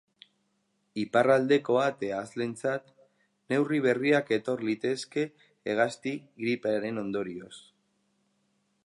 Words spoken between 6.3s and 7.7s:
gripearen ondorioz.